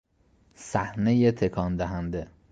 صحنهی 0.55 1.31
تکان 1.31 1.75
دهنده 1.77 2.27